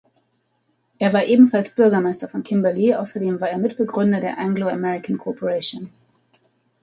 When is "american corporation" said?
4.67-5.91